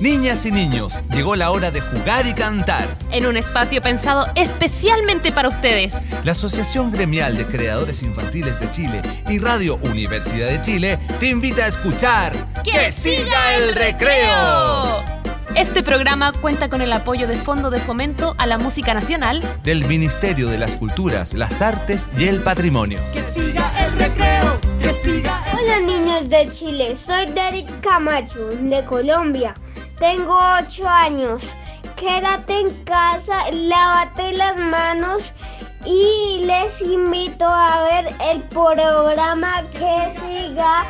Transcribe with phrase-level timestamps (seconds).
[0.00, 2.88] Niñas y niños, llegó la hora de jugar y cantar.
[3.12, 5.94] En un espacio pensado especialmente para ustedes.
[6.24, 11.66] La Asociación Gremial de Creadores Infantiles de Chile y Radio Universidad de Chile te invita
[11.66, 12.32] a escuchar
[12.64, 15.04] ¡Que, siga el recreo!
[15.54, 19.84] Este programa cuenta con el apoyo de Fondo de Fomento a la Música Nacional del
[19.84, 23.00] Ministerio de las Culturas, las Artes y el Patrimonio.
[23.12, 29.54] Que siga el recreo, que siga Hola niños de Chile, soy Derek Camacho de Colombia.
[30.00, 31.56] Tengo 8 años.
[31.96, 35.34] Quédate en casa, lávate las manos
[35.84, 40.86] y les invito a ver el programa que siga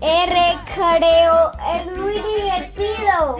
[0.00, 1.52] el recreo.
[1.76, 3.36] Es muy divertido.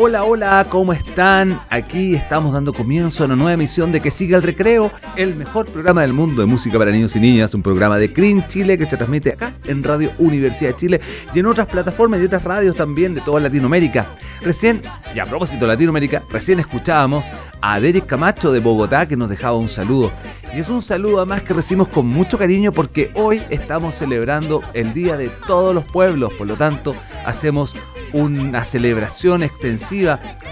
[0.00, 1.60] Hola, hola, ¿cómo están?
[1.70, 5.66] Aquí estamos dando comienzo a una nueva emisión de Que Siga el Recreo, el mejor
[5.66, 8.86] programa del mundo de música para niños y niñas, un programa de Green Chile que
[8.86, 11.00] se transmite acá en Radio Universidad de Chile
[11.34, 14.14] y en otras plataformas y otras radios también de toda Latinoamérica.
[14.40, 14.82] Recién,
[15.16, 17.26] y a propósito de Latinoamérica, recién escuchábamos
[17.60, 20.12] a Derek Camacho de Bogotá que nos dejaba un saludo.
[20.54, 24.94] Y es un saludo además que recibimos con mucho cariño porque hoy estamos celebrando el
[24.94, 26.94] Día de todos los pueblos, por lo tanto
[27.26, 27.74] hacemos
[28.12, 29.87] una celebración extensiva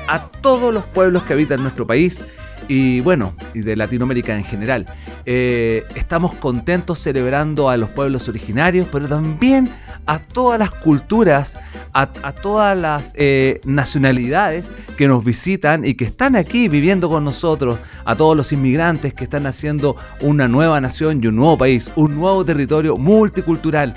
[0.09, 2.25] a todos los pueblos que habitan nuestro país
[2.69, 4.87] y bueno, y de Latinoamérica en general.
[5.25, 9.69] Eh, estamos contentos celebrando a los pueblos originarios, pero también
[10.07, 11.59] a todas las culturas,
[11.93, 17.79] a, todas las eh, nacionalidades que nos visitan y que están aquí viviendo con nosotros,
[18.05, 22.15] a todos los inmigrantes que están haciendo una nueva nación y un nuevo país, un
[22.17, 23.95] nuevo territorio multicultural.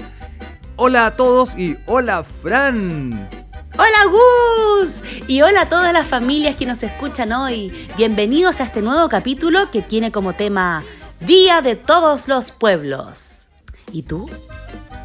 [0.76, 3.39] Hola a todos y hola Fran.
[3.82, 5.00] Hola Gus
[5.30, 7.88] y hola a todas las familias que nos escuchan hoy.
[7.96, 10.84] Bienvenidos a este nuevo capítulo que tiene como tema
[11.22, 13.48] Día de todos los pueblos.
[13.94, 14.30] ¿Y tú?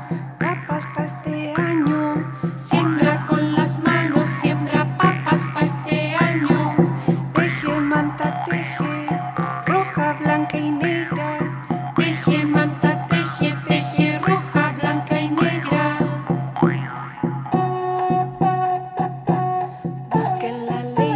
[20.69, 21.08] Busquen la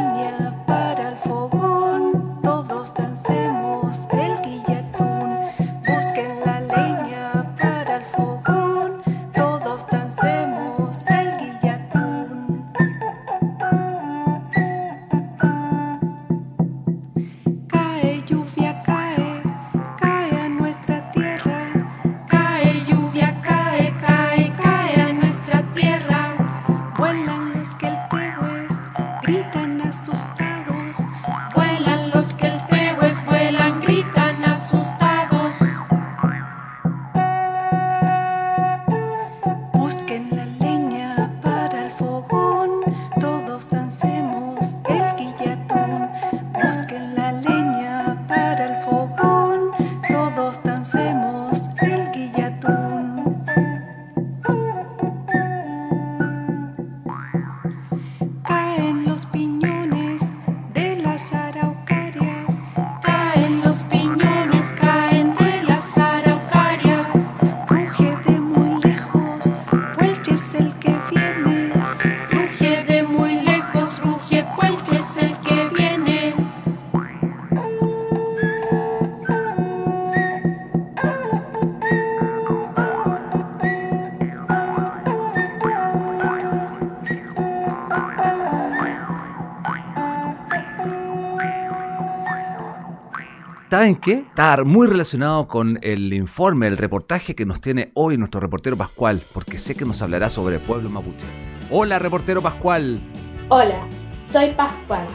[93.83, 94.13] ¿saben qué?
[94.13, 99.21] Está muy relacionado con el informe, el reportaje que nos tiene hoy nuestro reportero Pascual,
[99.33, 101.25] porque sé que nos hablará sobre el pueblo mapuche.
[101.69, 103.01] Hola, reportero Pascual.
[103.49, 103.85] Hola,
[104.31, 105.05] soy Pascual.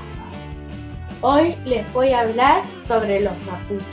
[1.22, 3.86] Hoy les voy a hablar sobre los mapuches.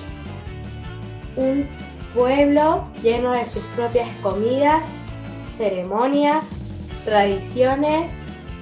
[1.38, 1.66] Un
[2.14, 4.84] pueblo lleno de sus propias comidas,
[5.58, 6.44] ceremonias,
[7.06, 8.12] tradiciones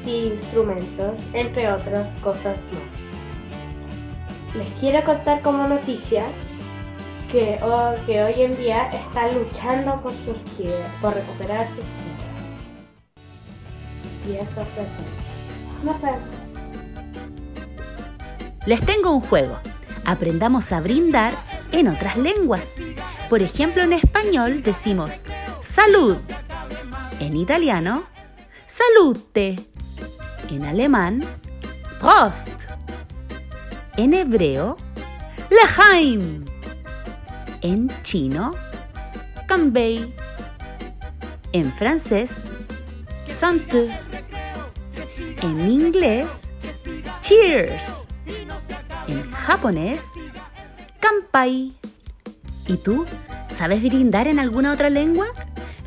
[0.06, 3.03] y instrumentos, entre otras cosas más.
[4.56, 6.24] Les quiero contar como noticia
[7.32, 10.38] que, ho- que hoy en día están luchando por, sus
[11.02, 12.14] por recuperar sus tierras.
[14.28, 15.94] Y eso fue todo.
[15.94, 16.30] Nos vemos.
[18.66, 19.58] Les tengo un juego.
[20.06, 21.34] Aprendamos a brindar
[21.72, 22.76] en otras lenguas.
[23.30, 25.24] Por ejemplo, en español decimos
[25.64, 26.18] salud.
[27.20, 28.04] En italiano,
[28.68, 29.56] salute.
[30.52, 31.24] En alemán,
[32.00, 32.50] Prost.
[33.98, 34.78] En hebreo,
[35.50, 36.46] Lechaim.
[37.62, 38.54] En chino,
[39.48, 40.14] Kanbei.
[41.52, 42.32] En francés,
[43.30, 43.96] Santé.
[45.42, 46.48] En inglés,
[47.22, 47.86] Cheers.
[49.08, 50.04] En japonés,
[51.00, 51.74] Kampai.
[52.68, 53.06] ¿Y tú?
[53.50, 55.28] ¿Sabes brindar en alguna otra lengua?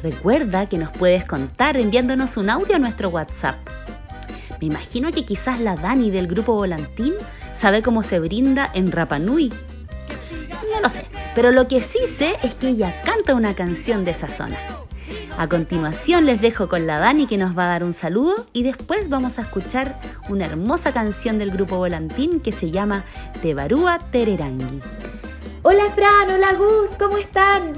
[0.02, 3.56] Recuerda que nos puedes contar enviándonos un audio a nuestro WhatsApp.
[4.60, 7.14] Me imagino que quizás la Dani del grupo Volantín
[7.54, 9.52] sabe cómo se brinda en Rapanui.
[10.72, 11.04] No lo sé,
[11.34, 14.58] pero lo que sí sé es que ella canta una canción de esa zona.
[15.38, 18.62] A continuación les dejo con la Dani que nos va a dar un saludo y
[18.62, 20.00] después vamos a escuchar
[20.30, 23.04] una hermosa canción del grupo Volantín que se llama
[23.42, 24.80] Tebarúa Tererangui.
[25.62, 27.74] Hola Fran, hola Gus, ¿cómo están?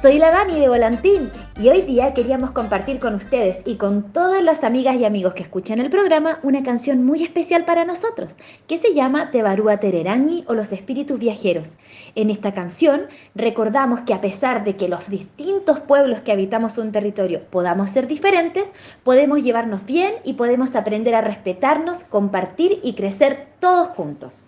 [0.00, 1.30] Soy la Dani de Volantín
[1.60, 5.42] y hoy día queríamos compartir con ustedes y con todas las amigas y amigos que
[5.42, 8.36] escuchan el programa una canción muy especial para nosotros
[8.66, 11.76] que se llama Tebarúa Tererangui o Los Espíritus Viajeros.
[12.14, 16.92] En esta canción recordamos que a pesar de que los distintos pueblos que habitamos un
[16.92, 18.72] territorio podamos ser diferentes,
[19.02, 24.46] podemos llevarnos bien y podemos aprender a respetarnos, compartir y crecer todos juntos.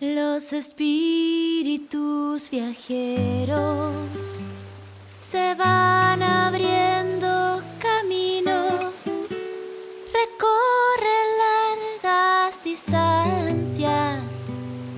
[0.00, 3.92] Los espíritus viajeros
[5.30, 8.92] se van abriendo camino,
[10.20, 14.22] recorren largas distancias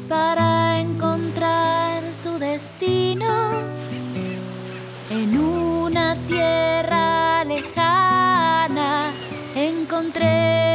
[0.09, 3.51] para encontrar su destino
[5.11, 9.11] en una tierra lejana.
[9.57, 10.70] Encontré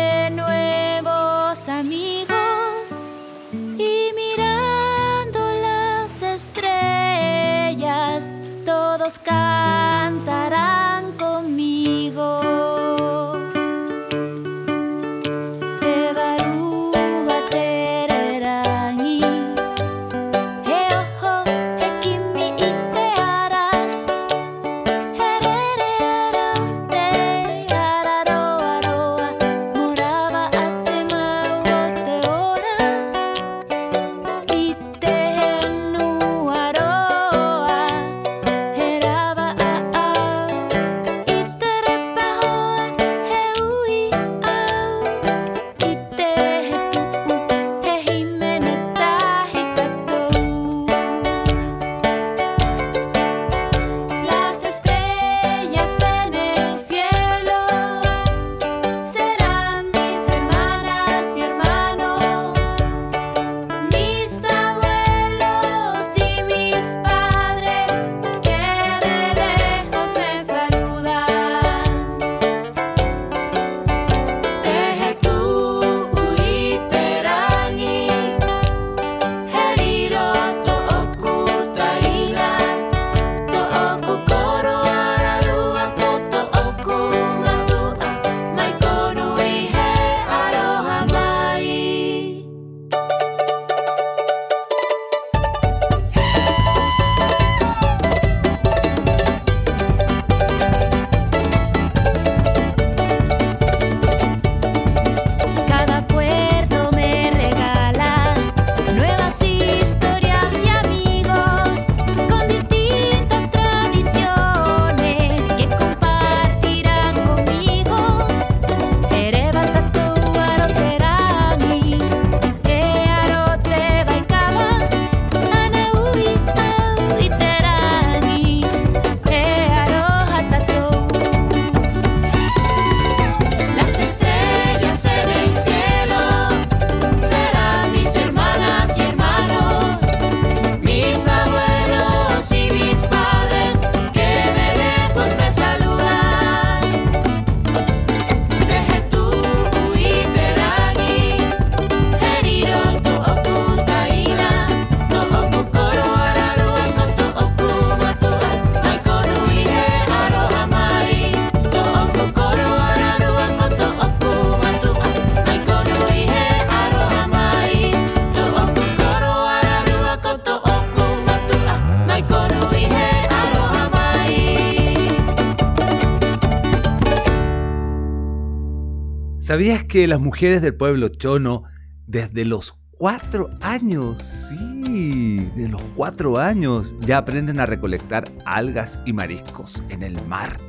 [179.45, 181.66] ¿Sabías que las mujeres del pueblo chono,
[182.07, 189.14] desde los cuatro años, sí, de los cuatro años, ya aprenden a recolectar algas y
[189.14, 190.59] mariscos en el mar?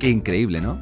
[0.00, 0.76] Qué increíble, ¿no?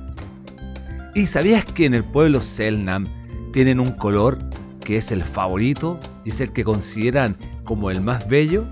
[1.14, 3.06] ¿Y sabías que en el pueblo Selnam
[3.52, 4.38] tienen un color
[4.82, 8.64] que es el favorito y es el que consideran como el más bello?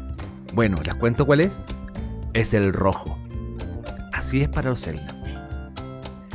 [0.55, 1.67] Bueno, ¿les cuento cuál es?
[2.33, 3.19] Es el rojo.
[4.15, 5.16] Así es para los Selnam.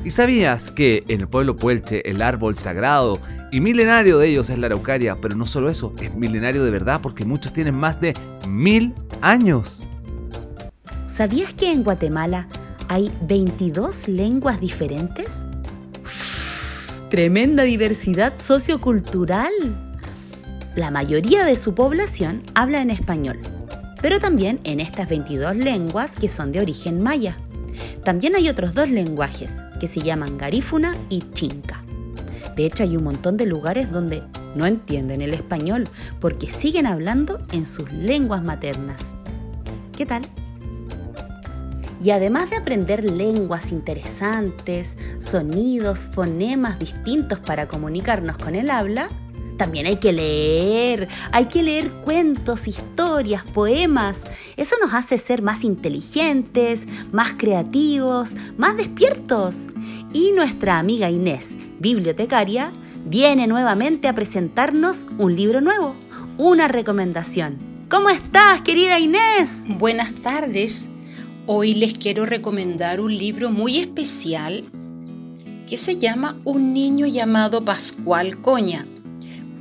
[0.03, 3.20] ¿Y sabías que en el pueblo Puelche el árbol sagrado
[3.51, 5.15] y milenario de ellos es la araucaria?
[5.22, 8.15] Pero no solo eso, es milenario de verdad porque muchos tienen más de
[8.48, 9.84] mil años.
[11.08, 12.48] ¿Sabías que en Guatemala
[12.88, 15.46] hay 22 lenguas diferentes?
[17.10, 19.51] Tremenda diversidad sociocultural.
[20.75, 23.39] La mayoría de su población habla en español,
[24.01, 27.38] pero también en estas 22 lenguas que son de origen maya.
[28.03, 31.84] También hay otros dos lenguajes que se llaman garífuna y chinca.
[32.55, 34.24] De hecho, hay un montón de lugares donde
[34.55, 35.84] no entienden el español
[36.20, 39.13] porque siguen hablando en sus lenguas maternas.
[39.96, 40.24] ¿Qué tal?
[42.03, 49.10] Y además de aprender lenguas interesantes, sonidos, fonemas distintos para comunicarnos con el habla,
[49.62, 54.24] también hay que leer, hay que leer cuentos, historias, poemas.
[54.58, 59.68] Eso nos hace ser más inteligentes, más creativos, más despiertos.
[60.13, 62.72] Y nuestra amiga Inés, bibliotecaria,
[63.06, 65.94] viene nuevamente a presentarnos un libro nuevo,
[66.39, 67.60] una recomendación.
[67.88, 69.65] ¿Cómo estás, querida Inés?
[69.68, 70.89] Buenas tardes.
[71.46, 74.63] Hoy les quiero recomendar un libro muy especial
[75.70, 78.88] que se llama Un niño llamado Pascual Coña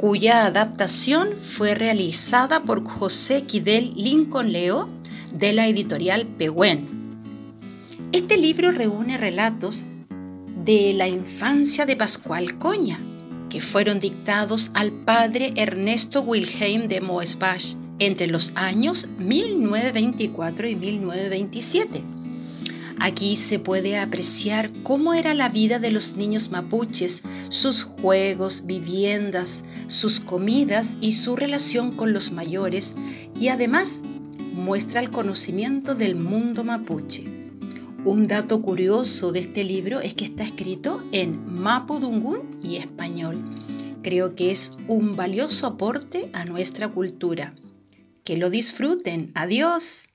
[0.00, 4.88] cuya adaptación fue realizada por José Quidel Lincoln Leo
[5.30, 6.88] de la editorial Pehuen.
[8.10, 9.84] Este libro reúne relatos
[10.64, 12.98] de la infancia de Pascual Coña,
[13.50, 22.19] que fueron dictados al padre Ernesto Wilhelm de Moesbach entre los años 1924 y 1927
[23.02, 29.64] Aquí se puede apreciar cómo era la vida de los niños mapuches, sus juegos, viviendas,
[29.86, 32.94] sus comidas y su relación con los mayores
[33.34, 34.02] y además
[34.52, 37.24] muestra el conocimiento del mundo mapuche.
[38.04, 43.42] Un dato curioso de este libro es que está escrito en mapudungún y español.
[44.02, 47.54] Creo que es un valioso aporte a nuestra cultura.
[48.24, 49.30] Que lo disfruten.
[49.34, 50.09] Adiós.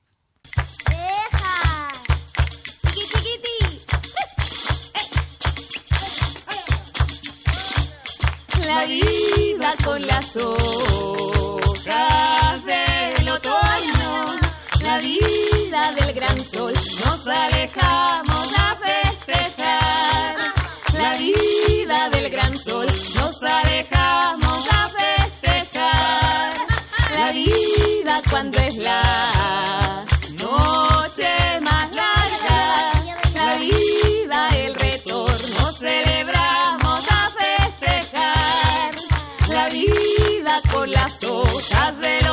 [8.76, 11.86] La vida con las hojas
[12.66, 14.36] del otoño,
[14.82, 20.36] la vida del gran sol, nos alejamos a festejar.
[20.94, 24.45] La vida del gran sol, nos alejamos
[40.72, 42.25] Con las hojas del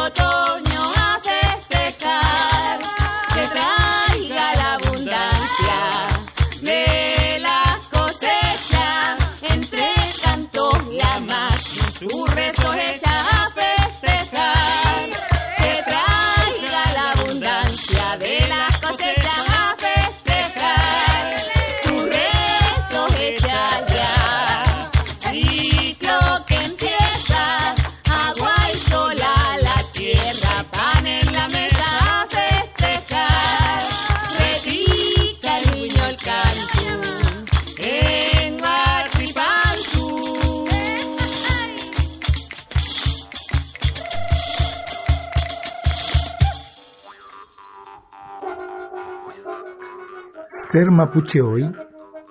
[50.73, 51.71] Ser mapuche hoy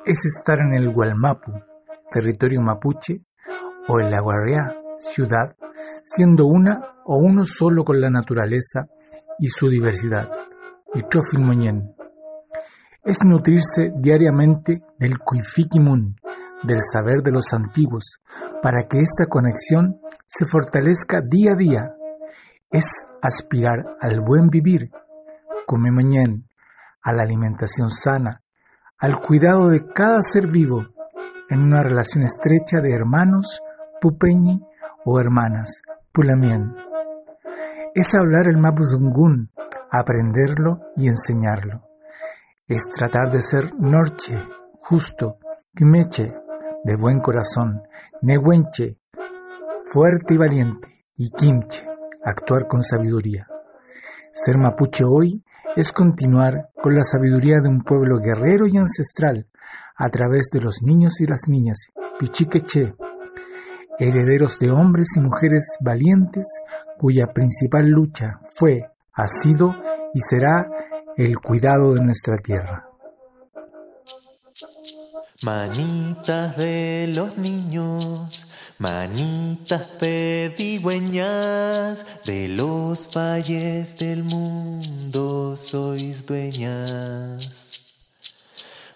[0.04, 1.52] es estar en el Gualmapu,
[2.12, 3.20] territorio mapuche,
[3.88, 5.56] o en la Guarriá, ciudad,
[6.04, 8.88] siendo una o uno solo con la naturaleza
[9.38, 10.28] y su diversidad.
[10.96, 11.94] Y Trofil Moñén.
[13.04, 16.16] Es nutrirse diariamente del Kuifikimun,
[16.64, 18.24] del saber de los antiguos,
[18.64, 21.94] para que esta conexión se fortalezca día a día.
[22.72, 22.90] Es
[23.22, 24.90] aspirar al buen vivir,
[25.68, 26.42] come mañana,
[27.02, 28.42] a la alimentación sana,
[28.98, 30.86] al cuidado de cada ser vivo,
[31.50, 33.60] en una relación estrecha de hermanos,
[34.00, 34.62] pupeñi
[35.06, 35.82] o hermanas,
[36.12, 36.76] pulamien.
[37.94, 39.52] Es hablar el mapuzungún,
[39.92, 41.84] aprenderlo y enseñarlo.
[42.68, 44.38] Es tratar de ser norche,
[44.80, 45.38] justo,
[45.76, 46.34] quimeche,
[46.84, 47.84] de buen corazón,
[48.22, 48.98] Nehuenche,
[49.92, 51.86] fuerte y valiente, y Quimche,
[52.24, 53.48] actuar con sabiduría.
[54.32, 55.44] Ser mapuche hoy
[55.76, 59.48] es continuar con la sabiduría de un pueblo guerrero y ancestral
[59.96, 61.78] a través de los niños y las niñas,
[62.20, 62.96] pichiqueche,
[64.00, 66.48] herederos de hombres y mujeres valientes
[66.98, 69.76] cuya principal lucha fue, ha sido
[70.14, 70.70] y será
[71.18, 72.88] el cuidado de nuestra tierra.
[75.44, 78.51] Manitas de los niños,
[78.82, 87.70] manitas pedigüeñas, de los valles del mundo sois dueñas.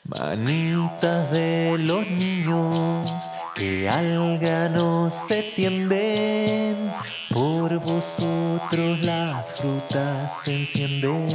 [0.03, 3.11] Manitas de los niños
[3.53, 6.91] que al grano se tienden,
[7.29, 11.29] por vosotros las frutas se encienden.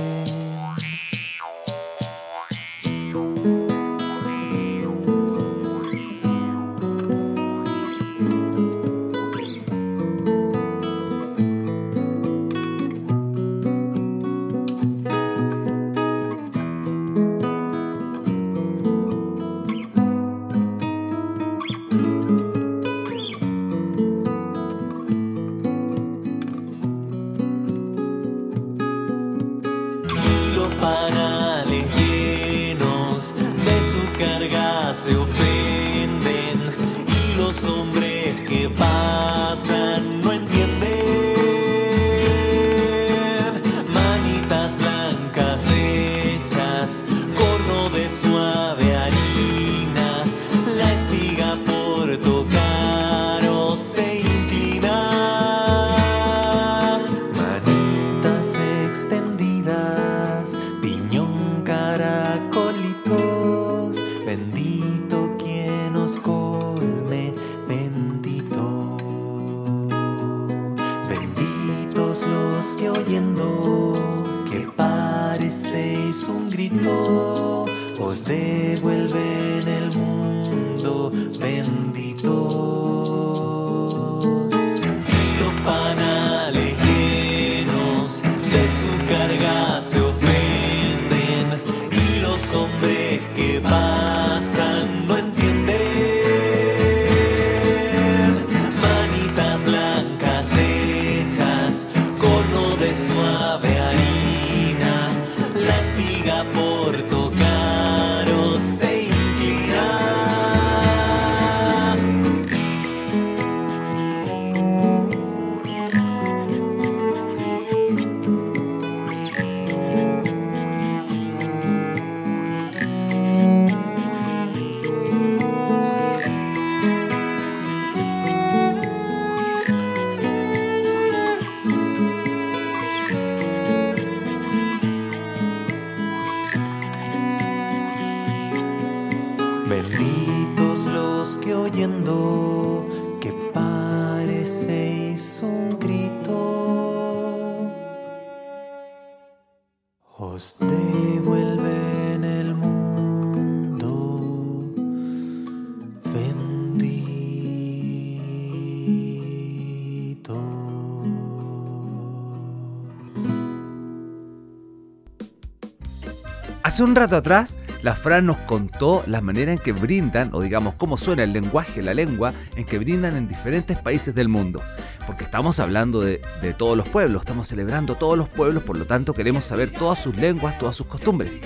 [166.71, 170.75] Hace un rato atrás, la Fran nos contó las maneras en que brindan, o digamos
[170.75, 174.63] cómo suena el lenguaje, la lengua, en que brindan en diferentes países del mundo.
[175.05, 178.85] Porque estamos hablando de, de todos los pueblos, estamos celebrando todos los pueblos, por lo
[178.85, 181.41] tanto queremos saber todas sus lenguas, todas sus costumbres.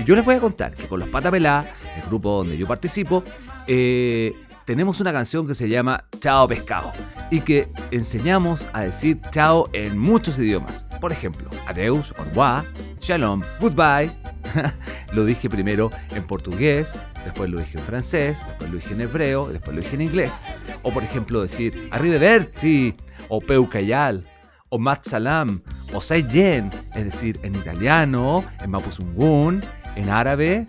[0.00, 1.66] Y yo les voy a contar que con los Patapelá,
[1.96, 3.22] el grupo donde yo participo,
[3.66, 4.34] eh,
[4.70, 6.92] tenemos una canción que se llama Chao Pescado
[7.28, 10.86] y que enseñamos a decir chao en muchos idiomas.
[11.00, 12.64] Por ejemplo, adeus, au revoir,
[13.00, 14.12] shalom, goodbye.
[15.12, 19.48] lo dije primero en portugués, después lo dije en francés, después lo dije en hebreo,
[19.48, 20.40] después lo dije en inglés.
[20.84, 22.94] O por ejemplo decir arrivederci,
[23.28, 24.24] o peucayal,
[24.68, 29.64] o matsalam, o sayen, es decir, en italiano, en mapuzungún,
[29.96, 30.68] en árabe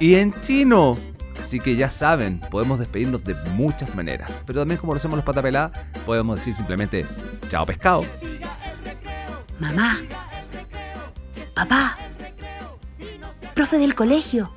[0.00, 0.96] y en chino.
[1.42, 4.40] Así que ya saben, podemos despedirnos de muchas maneras.
[4.46, 5.72] Pero también como lo hacemos los patapelá,
[6.06, 7.04] podemos decir simplemente
[7.48, 8.04] chao pescado.
[9.58, 9.98] Mamá,
[11.52, 11.98] papá,
[13.54, 14.52] profe del colegio,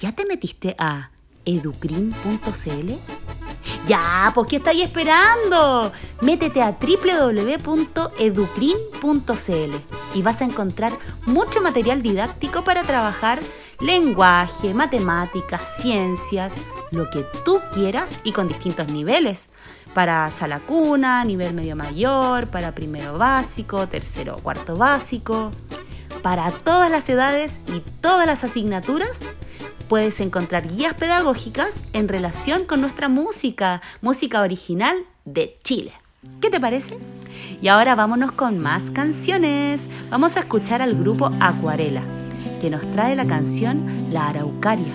[0.00, 1.12] ¿ya te metiste a
[1.44, 2.92] educrin.cl?
[3.86, 5.92] Ya, pues ¿qué estáis esperando?
[6.20, 9.76] Métete a www.educrin.cl
[10.14, 13.38] y vas a encontrar mucho material didáctico para trabajar
[13.80, 16.54] lenguaje, matemáticas, ciencias,
[16.90, 19.48] lo que tú quieras y con distintos niveles.
[19.94, 25.50] Para sala cuna, nivel medio mayor, para primero básico, tercero o cuarto básico.
[26.22, 29.22] Para todas las edades y todas las asignaturas
[29.88, 35.92] puedes encontrar guías pedagógicas en relación con nuestra música, música original de Chile.
[36.40, 36.98] ¿Qué te parece?
[37.62, 39.88] Y ahora vámonos con más canciones.
[40.10, 42.02] Vamos a escuchar al grupo Acuarela,
[42.60, 44.94] que nos trae la canción La Araucaria.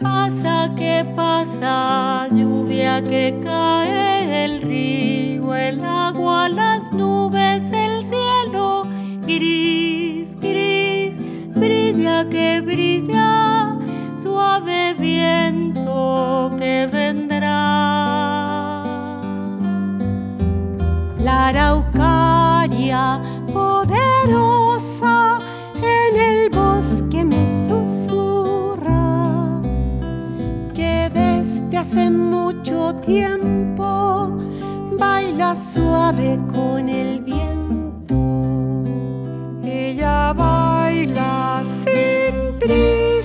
[0.00, 8.84] Pasa que pasa, lluvia que cae, el río, el agua, las nubes, el cielo,
[9.22, 11.18] gris, gris,
[11.56, 13.76] brilla que brilla,
[14.22, 17.48] suave viento que vendrá.
[21.18, 23.20] La araucaria
[23.52, 25.40] poderosa
[25.82, 26.87] en el bosque
[31.70, 34.38] desde hace mucho tiempo
[34.98, 38.84] baila suave con el viento.
[39.62, 43.17] Ella baila sin prisa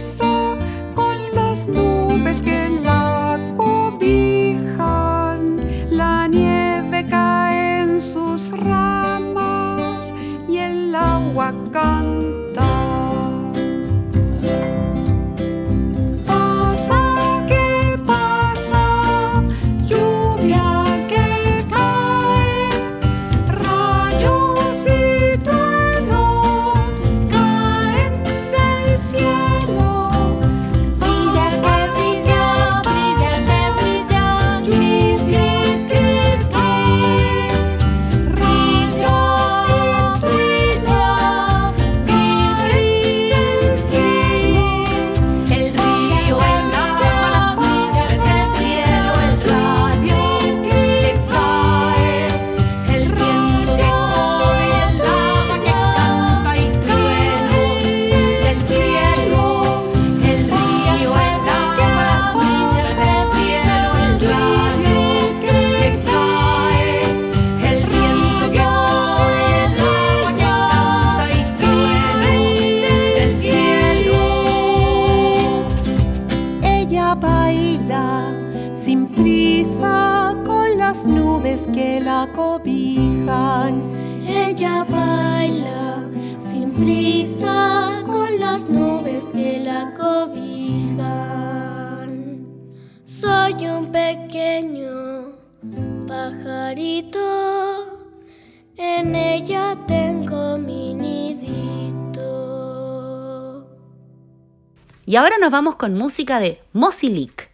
[105.44, 107.52] nos vamos con música de Mosilic.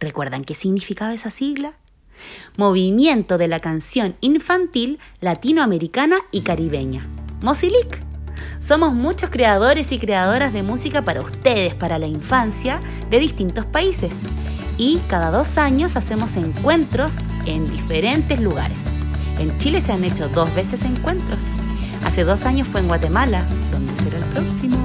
[0.00, 1.72] ¿Recuerdan qué significaba esa sigla?
[2.58, 7.08] Movimiento de la canción infantil latinoamericana y caribeña.
[7.40, 8.02] Mosilic.
[8.58, 14.20] Somos muchos creadores y creadoras de música para ustedes, para la infancia, de distintos países.
[14.76, 17.14] Y cada dos años hacemos encuentros
[17.46, 18.88] en diferentes lugares.
[19.38, 21.44] En Chile se han hecho dos veces encuentros.
[22.04, 24.76] Hace dos años fue en Guatemala, donde será el próximo.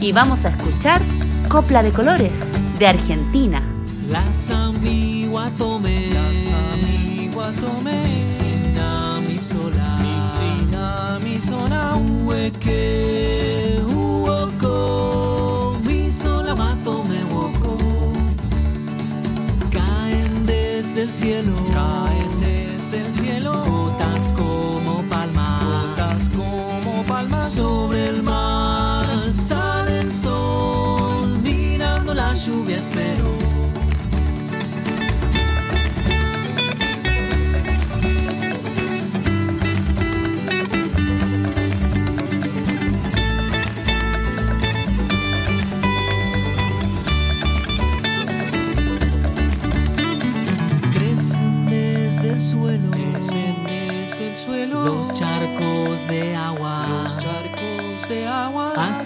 [0.00, 1.02] Y vamos a escuchar
[1.48, 3.62] Copla de Colores de Argentina.
[4.08, 17.24] Las amiguatome, las amiguatome, misina mi sola, misina mi sola, ueke, uoko, mi sola matome
[17.32, 17.78] woko.
[19.70, 28.08] Caen desde el cielo, caen desde el cielo, gotas como palmas, gotas como palmas sobre
[28.08, 28.43] el mar.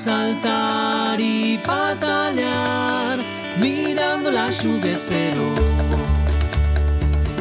[0.09, 3.19] Saltar y patalear,
[3.61, 5.45] mirando la lluvia espero.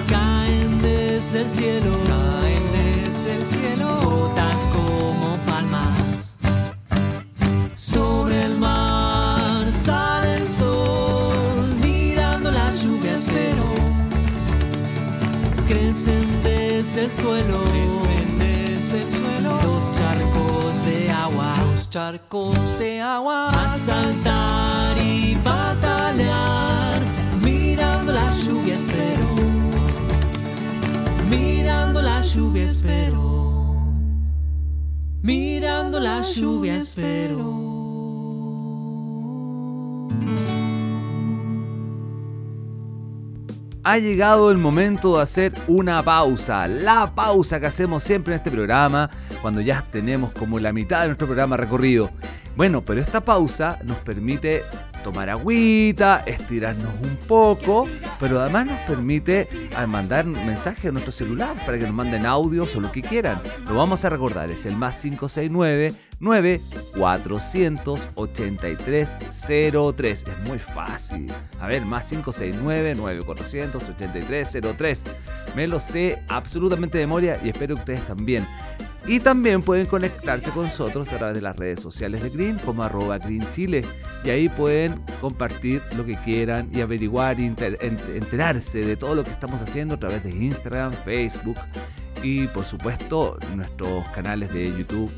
[0.10, 6.36] Caen desde el cielo, caen desde el cielo, gotas como palmas.
[7.76, 13.68] Sobre el mar sale el sol, mirando la lluvia espero
[15.68, 19.52] crecen desde el suelo, crecen desde el suelo.
[19.64, 21.54] Los charcos de agua,
[21.98, 23.50] charcos de agua.
[23.50, 27.00] A saltar y patalear,
[27.42, 29.28] mirando la lluvia espero.
[31.28, 33.24] Mirando la lluvia espero.
[35.24, 37.87] Mirando la lluvia espero.
[43.88, 46.68] Ha llegado el momento de hacer una pausa.
[46.68, 49.10] La pausa que hacemos siempre en este programa,
[49.42, 52.12] cuando ya tenemos como la mitad de nuestro programa recorrido.
[52.58, 54.64] Bueno, pero esta pausa nos permite
[55.06, 57.88] tomar agüita, estirarnos un poco,
[58.20, 59.48] pero además nos permite
[59.86, 63.40] mandar mensajes a nuestro celular para que nos manden audios o lo que quieran.
[63.68, 69.16] Lo vamos a recordar, es el más 569 9483
[69.96, 70.26] 03.
[70.28, 71.32] Es muy fácil.
[71.60, 75.04] A ver, más 569 9483 03.
[75.56, 78.48] Me lo sé absolutamente de memoria y espero que ustedes también.
[79.08, 82.84] Y también pueden conectarse con nosotros a través de las redes sociales de Green, como
[82.84, 83.86] arroba Green Chile.
[84.26, 89.62] Y ahí pueden compartir lo que quieran y averiguar enterarse de todo lo que estamos
[89.62, 91.58] haciendo a través de Instagram, Facebook
[92.24, 95.12] y por supuesto nuestros canales de YouTube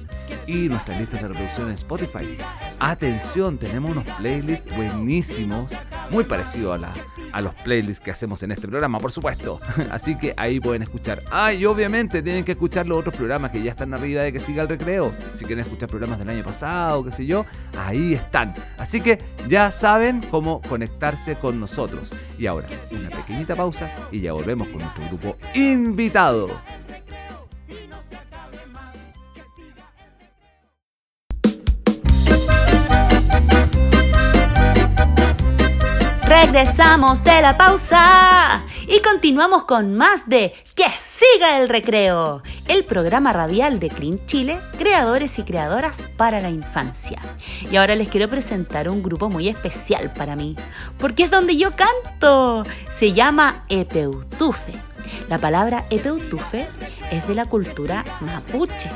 [0.48, 2.38] y nuestras listas de reproducción en Spotify.
[2.80, 5.72] Atención, tenemos unos playlists buenísimos,
[6.12, 6.94] muy parecidos a, la,
[7.32, 9.60] a los playlists que hacemos en este programa, por supuesto.
[9.92, 11.24] Así que ahí pueden escuchar.
[11.32, 14.40] Ah, y obviamente tienen que escuchar los otros programas que ya están arriba de que
[14.40, 15.14] siga el recreo.
[15.34, 17.46] Si quieren escuchar programas del año pasado, qué sé yo,
[17.78, 18.56] ahí están.
[18.78, 22.14] Así que ya saben cómo conectarse con nosotros.
[22.38, 26.50] Y ahora, una pequeñita pausa y ya volvemos con nuestro grupo invitado.
[36.30, 43.34] Regresamos de la pausa y continuamos con más de Que siga el recreo, el programa
[43.34, 47.20] radial de Clean Chile, creadores y creadoras para la infancia.
[47.72, 50.56] Y ahora les quiero presentar un grupo muy especial para mí,
[51.00, 52.64] porque es donde yo canto.
[52.92, 54.74] Se llama Epeutufe.
[55.30, 56.68] La palabra Epeutufe
[57.10, 58.92] es de la cultura mapuche.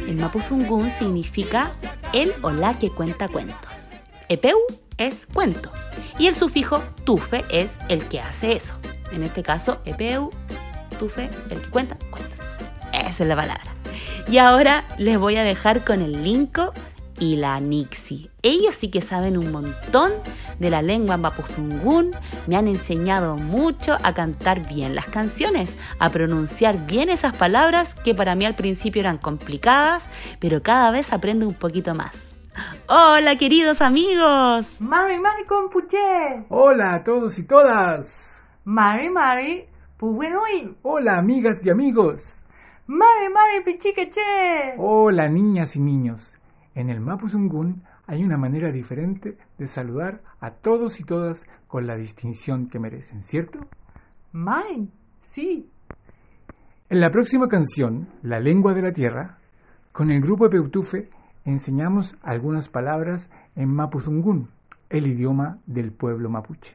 [0.00, 1.70] El mapuzungún significa
[2.12, 3.92] el o la que cuenta cuentos.
[4.28, 4.56] Epeu
[4.98, 5.70] es cuento.
[6.18, 8.74] Y el sufijo tufe es el que hace eso.
[9.12, 10.30] En este caso, epeu,
[10.98, 12.36] tufe, el que cuenta, cuenta.
[12.92, 13.74] Esa es la palabra.
[14.28, 16.72] Y ahora les voy a dejar con el Linko
[17.18, 18.30] y la Nixie.
[18.42, 20.12] Ellos sí que saben un montón
[20.58, 22.12] de la lengua mapuzungún,
[22.46, 28.14] me han enseñado mucho a cantar bien las canciones, a pronunciar bien esas palabras que
[28.14, 32.33] para mí al principio eran complicadas, pero cada vez aprendo un poquito más.
[32.88, 34.80] Hola, queridos amigos.
[34.80, 36.44] Mari Mari Compuche.
[36.48, 38.38] Hola a todos y todas.
[38.64, 39.64] Mari Mari
[39.96, 40.76] Pubuenoy.
[40.82, 42.44] Hola, amigas y amigos.
[42.86, 44.74] Mari Mari Pichiqueche.
[44.78, 46.38] Hola, niñas y niños.
[46.74, 51.96] En el Mapuzungún hay una manera diferente de saludar a todos y todas con la
[51.96, 53.60] distinción que merecen, ¿cierto?
[54.32, 54.90] Mari,
[55.22, 55.68] sí.
[56.88, 59.38] En la próxima canción, La lengua de la tierra,
[59.92, 61.08] con el grupo Peutufe
[61.44, 64.48] enseñamos algunas palabras en Mapuzungún,
[64.90, 66.74] el idioma del pueblo mapuche.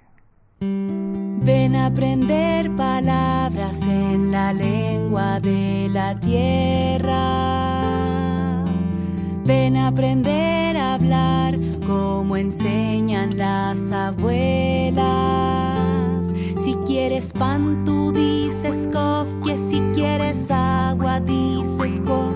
[0.62, 7.16] Ven a aprender palabras en la lengua de la tierra.
[9.46, 15.00] Ven a aprender a hablar como enseñan las abuelas.
[16.58, 22.36] Si quieres pan, tú dices cof, que si quieres agua, dices cof.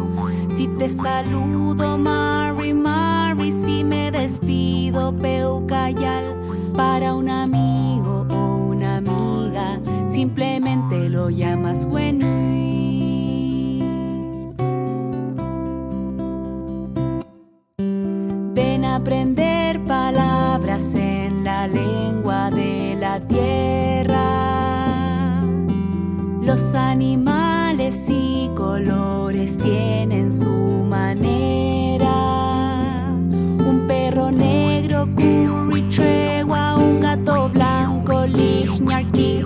[0.56, 6.36] Si te saludo, Mari, Mari, si me despido, Peucayal,
[6.76, 13.80] para un amigo o una amiga, simplemente lo llamas Wenui.
[18.54, 24.20] Ven a aprender palabras en la lengua de la tierra.
[26.42, 32.12] Los animales y colores tienen su manera.
[33.66, 39.42] Un perro negro, curry tregua, un gato blanco, lignarqui.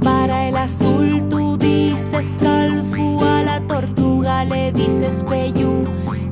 [0.00, 5.82] Para el azul tú dices calfu, a la tortuga le dices peyú.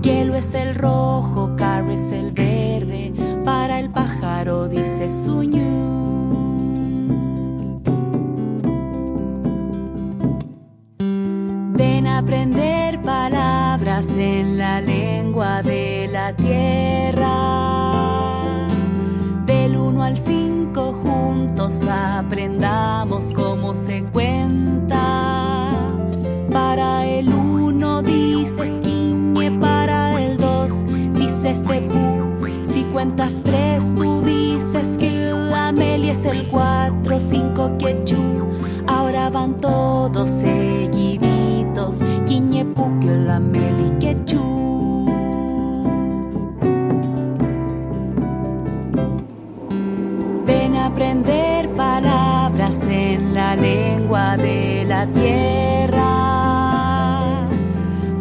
[0.03, 3.13] Hielo es el rojo, carro es el verde.
[3.45, 6.10] Para el pájaro dices suñú.
[14.01, 17.27] Palabras en la lengua de la tierra.
[19.47, 25.69] Del 1 al 5 juntos aprendamos cómo se cuenta.
[26.53, 30.85] Para uno dices quiñe para el dos,
[31.15, 32.39] dice sepú.
[32.65, 38.49] Si cuentas tres, tú dices que Amelia es el cuatro, cinco quechú.
[38.87, 41.30] Ahora van todos seguiditos,
[50.47, 56.11] Ven a aprender palabras en la lengua de la tierra.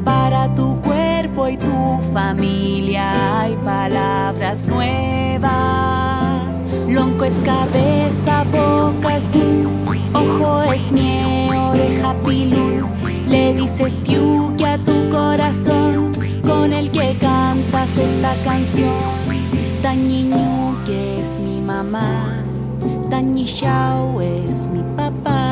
[0.04, 6.64] Para tu cuerpo y tu familia hay palabras nuevas.
[6.88, 9.70] Lonco es cabeza, boca es gu,
[10.14, 12.99] ojo es nie, oreja pilul.
[13.30, 16.12] Le dices piuque a tu corazón
[16.42, 18.90] con el que cantas esta canción.
[19.84, 22.44] Tañiñu que es mi mamá,
[23.12, 25.46] Tañishao es mi papá.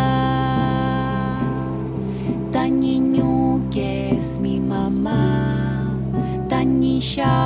[2.52, 5.86] Tañiñu que es mi mamá,
[6.50, 7.37] Tañishao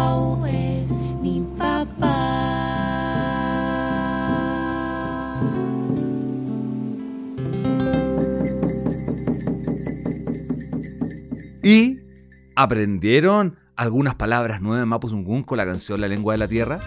[12.62, 16.80] aprendieron algunas palabras nuevas en Mapuzungún con la canción La lengua de la tierra?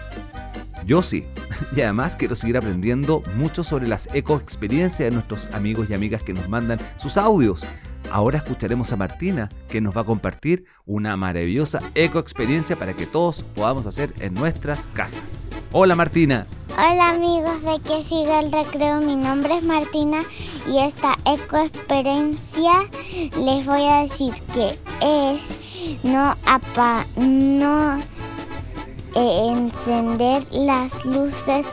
[0.85, 1.25] Yo sí.
[1.75, 6.33] Y además quiero seguir aprendiendo mucho sobre las ecoexperiencias de nuestros amigos y amigas que
[6.33, 7.65] nos mandan sus audios.
[8.15, 13.43] Ahora escucharemos a Martina, que nos va a compartir una maravillosa ecoexperiencia para que todos
[13.43, 15.37] podamos hacer en nuestras casas.
[15.73, 16.47] Hola Martina.
[16.77, 20.23] Hola amigos de que siga el recreo, mi nombre es Martina
[20.65, 22.89] y esta ecoexperiencia
[23.37, 27.97] les voy a decir que es no apa no
[29.15, 31.65] encender las luces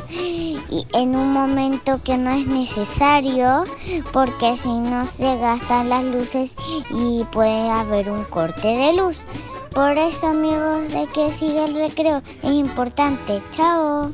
[0.94, 3.64] en un momento que no es necesario
[4.12, 6.54] porque si no se gastan las luces
[6.90, 9.18] y puede haber un corte de luz.
[9.70, 13.40] Por eso amigos de que siga el recreo es importante.
[13.52, 14.12] Chao.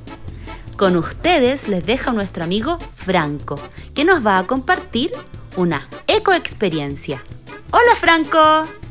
[0.76, 3.56] Con ustedes les deja nuestro amigo Franco,
[3.94, 5.10] que nos va a compartir
[5.56, 7.24] una ecoexperiencia.
[7.72, 8.87] Hola Franco.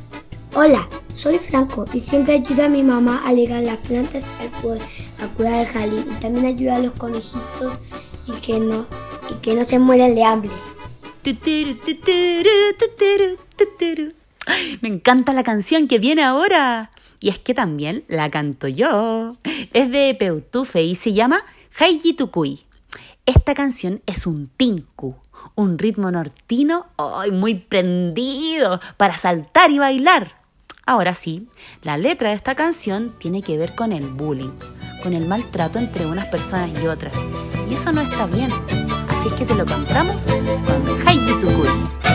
[0.59, 4.73] Hola, soy Franco y siempre ayudo a mi mamá a regar las plantas a, cu-
[4.73, 7.77] a curar el jardín y también ayudo a los conejitos
[8.25, 8.87] y que no,
[9.29, 10.49] y que no se mueran de hambre.
[14.81, 16.89] Me encanta la canción que viene ahora.
[17.19, 19.37] Y es que también la canto yo.
[19.73, 21.39] Es de Peutufe y se llama
[21.79, 22.65] Haiji Tukui.
[23.27, 25.17] Esta canción es un tinku,
[25.53, 26.87] un ritmo nortino
[27.31, 30.36] muy prendido para saltar y bailar.
[30.89, 31.49] Ahora sí,
[31.81, 34.53] la letra de esta canción tiene que ver con el bullying,
[35.03, 37.11] con el maltrato entre unas personas y otras.
[37.69, 38.49] Y eso no está bien.
[39.09, 40.27] Así es que te lo contamos
[40.65, 42.06] con Haiji Tukui.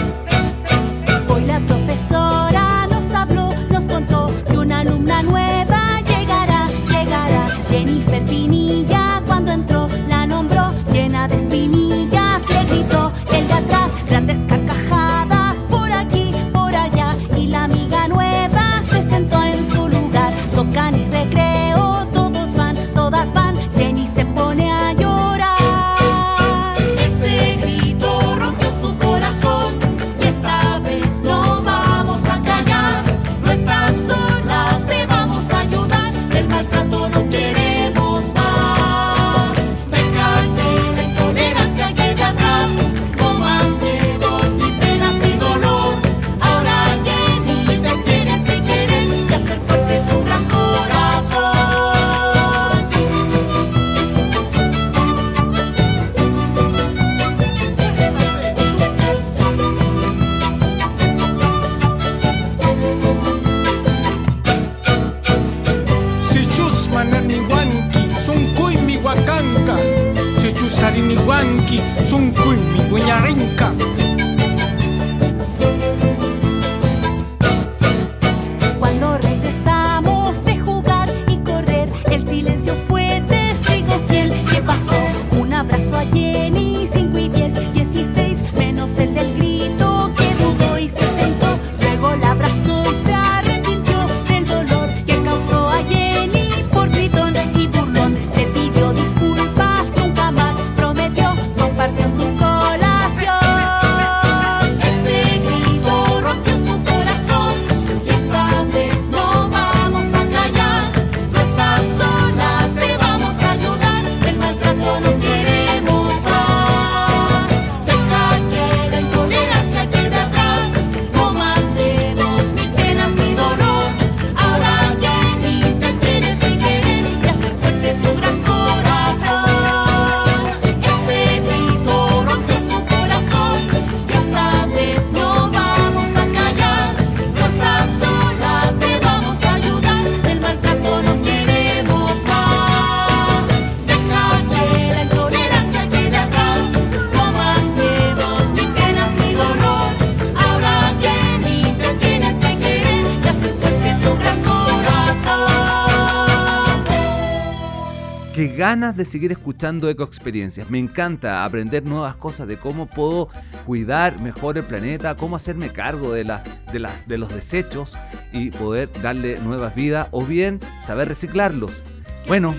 [158.73, 160.71] De seguir escuchando ecoexperiencias.
[160.71, 163.29] Me encanta aprender nuevas cosas de cómo puedo
[163.67, 166.43] cuidar mejor el planeta, cómo hacerme cargo de, la,
[166.73, 167.99] de, las, de los desechos
[168.33, 171.85] y poder darle nuevas vidas o bien saber reciclarlos.
[172.27, 172.55] Bueno,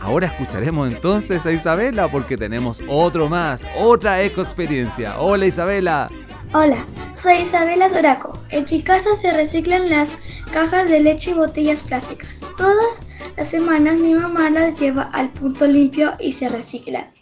[0.00, 5.20] ahora escucharemos entonces a Isabela porque tenemos otro más, otra ecoexperiencia.
[5.20, 6.08] Hola Isabela.
[6.54, 6.82] Hola,
[7.14, 8.42] soy Isabela Zoraco.
[8.48, 10.16] En mi casa se reciclan las
[10.50, 12.46] cajas de leche y botellas plásticas.
[12.56, 13.02] Todas
[13.38, 17.12] las semanas mi mamá las lleva al punto limpio y se reciclan.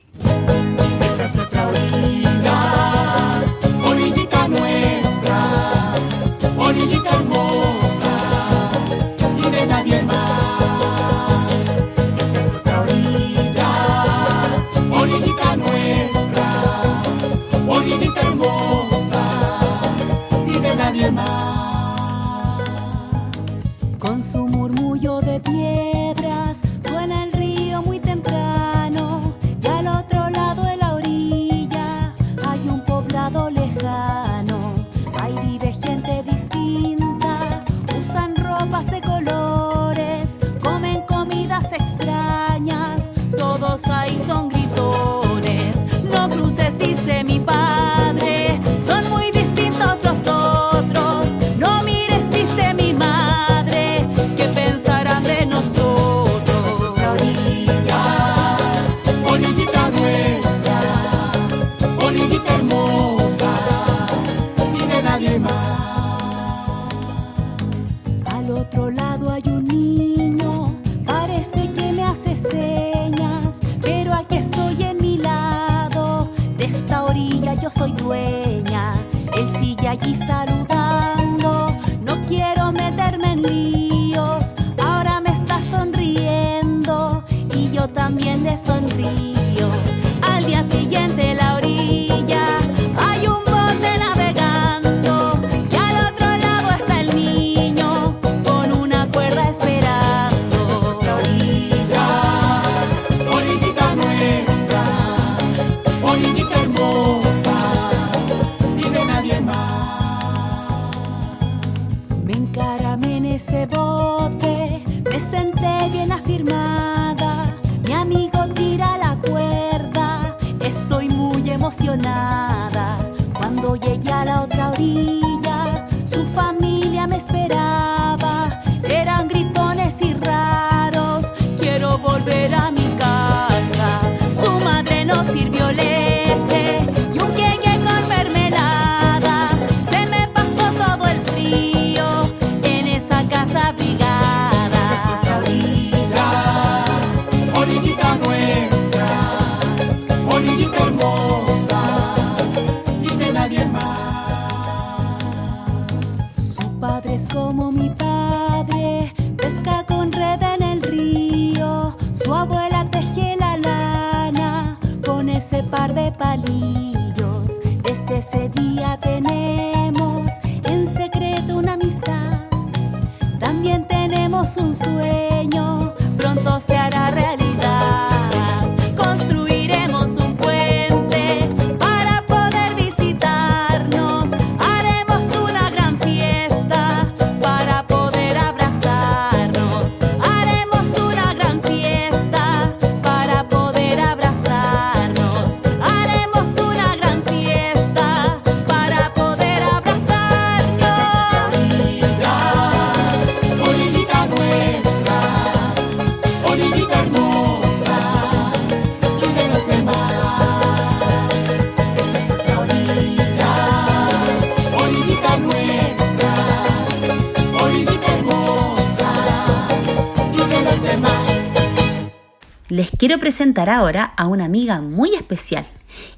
[222.76, 225.64] Les quiero presentar ahora a una amiga muy especial.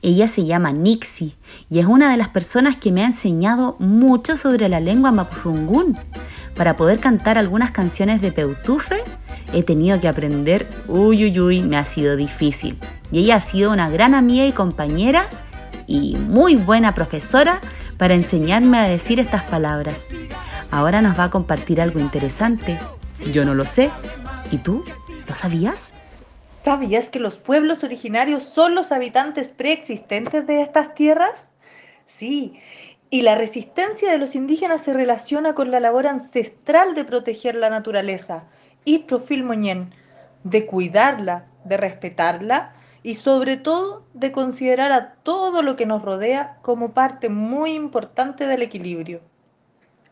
[0.02, 1.36] Ella se llama Nixie
[1.70, 5.96] y es una de las personas que me ha enseñado mucho sobre la lengua mapuzungún.
[6.56, 8.96] Para poder cantar algunas canciones de Peutufe,
[9.52, 12.76] he tenido que aprender, uy, uy, uy, me ha sido difícil.
[13.12, 15.28] Y ella ha sido una gran amiga y compañera
[15.86, 17.60] y muy buena profesora
[17.98, 20.06] para enseñarme a decir estas palabras.
[20.72, 22.80] Ahora nos va a compartir algo interesante.
[23.32, 23.92] Yo no lo sé.
[24.50, 24.82] ¿Y tú?
[25.28, 25.92] ¿Lo sabías?
[26.68, 31.54] ¿Sabías que los pueblos originarios son los habitantes preexistentes de estas tierras?
[32.04, 32.60] Sí,
[33.08, 37.70] y la resistencia de los indígenas se relaciona con la labor ancestral de proteger la
[37.70, 38.44] naturaleza,
[38.84, 39.94] Itrofilmoñen,
[40.44, 46.58] de cuidarla, de respetarla y sobre todo de considerar a todo lo que nos rodea
[46.60, 49.22] como parte muy importante del equilibrio.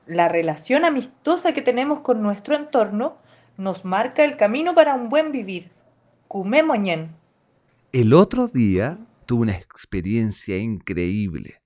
[0.06, 3.18] La relación amistosa que tenemos con nuestro entorno
[3.58, 5.75] nos marca el camino para un buen vivir.
[7.92, 11.62] El otro día tuve una experiencia increíble.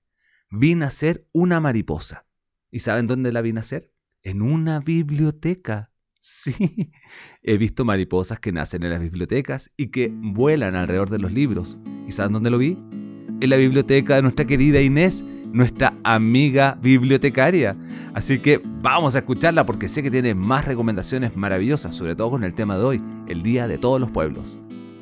[0.49, 2.25] Vi nacer una mariposa.
[2.69, 3.91] ¿Y saben dónde la vi nacer?
[4.23, 5.89] En una biblioteca.
[6.23, 6.91] Sí,
[7.41, 11.79] he visto mariposas que nacen en las bibliotecas y que vuelan alrededor de los libros.
[12.07, 12.77] ¿Y saben dónde lo vi?
[13.41, 17.75] En la biblioteca de nuestra querida Inés, nuestra amiga bibliotecaria.
[18.13, 22.43] Así que vamos a escucharla porque sé que tiene más recomendaciones maravillosas, sobre todo con
[22.43, 24.57] el tema de hoy, el Día de Todos los Pueblos.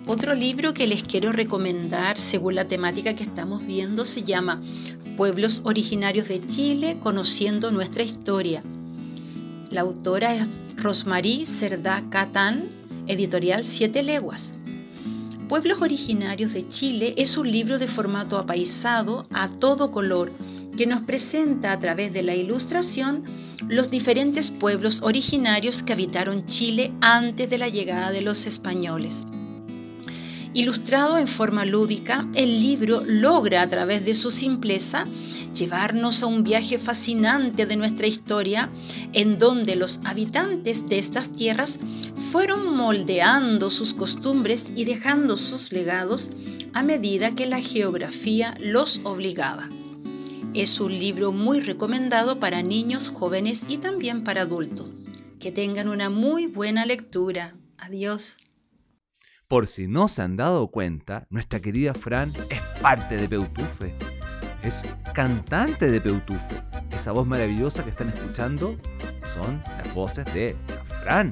[0.05, 4.59] Otro libro que les quiero recomendar según la temática que estamos viendo se llama
[5.17, 8.63] Pueblos Originarios de Chile, Conociendo Nuestra Historia.
[9.69, 12.69] La autora es Rosmarie Cerdá Catán,
[13.05, 14.55] editorial Siete Leguas.
[15.49, 20.29] Pueblos Originarios de Chile es un libro de formato apaisado a todo color
[20.77, 23.23] que nos presenta a través de la ilustración
[23.67, 29.23] los diferentes pueblos originarios que habitaron Chile antes de la llegada de los españoles.
[30.53, 35.05] Ilustrado en forma lúdica, el libro logra a través de su simpleza
[35.53, 38.71] llevarnos a un viaje fascinante de nuestra historia
[39.13, 41.77] en donde los habitantes de estas tierras
[42.15, 46.29] fueron moldeando sus costumbres y dejando sus legados
[46.73, 49.69] a medida que la geografía los obligaba.
[50.55, 54.89] Es un libro muy recomendado para niños, jóvenes y también para adultos.
[55.39, 57.53] Que tengan una muy buena lectura.
[57.77, 58.37] Adiós.
[59.49, 63.95] Por si no se han dado cuenta, nuestra querida Fran es parte de Peutufe.
[64.61, 64.83] Es
[65.15, 66.61] cantante de Peutufe.
[66.91, 68.77] Esa voz maravillosa que están escuchando
[69.25, 70.55] son las voces de
[71.01, 71.31] Fran.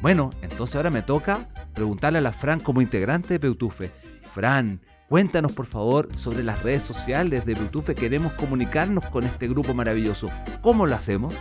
[0.00, 3.90] Bueno, entonces ahora me toca preguntarle a la Fran como integrante de Peutufe.
[4.32, 7.96] Fran, cuéntanos por favor sobre las redes sociales de Peutufe.
[7.96, 10.30] Queremos comunicarnos con este grupo maravilloso.
[10.60, 11.34] ¿Cómo lo hacemos?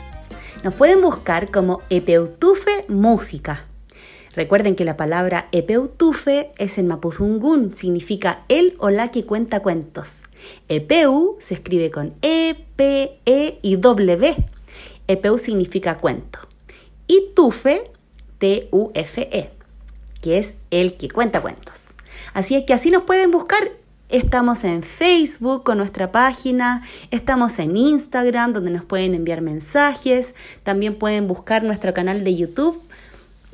[0.63, 3.67] Nos pueden buscar como Epeutufe Música.
[4.35, 10.23] Recuerden que la palabra Epeutufe es en Mapuzungún, significa el o la que cuenta cuentos.
[10.67, 14.35] Epeu se escribe con E, P, E y W.
[15.07, 16.39] Epeu significa cuento.
[17.07, 17.91] Y Tufe,
[18.39, 19.51] T-U-F-E,
[20.21, 21.91] que es el que cuenta cuentos.
[22.33, 23.71] Así es que así nos pueden buscar.
[24.09, 30.95] Estamos en Facebook con nuestra página, estamos en Instagram donde nos pueden enviar mensajes, también
[30.95, 32.84] pueden buscar nuestro canal de YouTube